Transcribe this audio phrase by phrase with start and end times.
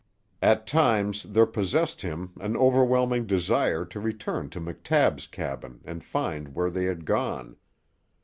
[0.41, 6.55] At times there possessed him an overwhelming desire to return to McTabb's cabin and find
[6.55, 7.55] where they had gone.